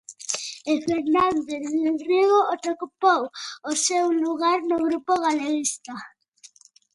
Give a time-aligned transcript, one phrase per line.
[0.71, 3.21] E Fernández del Riego atopou
[3.71, 5.93] o seu lugar no grupo galeguista.